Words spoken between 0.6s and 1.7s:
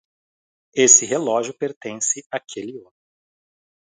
Esse relógio